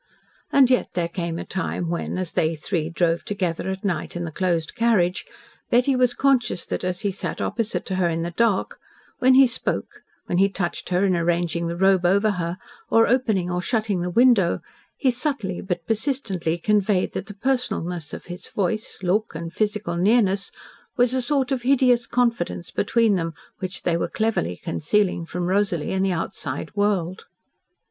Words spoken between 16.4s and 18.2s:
conveyed that the personalness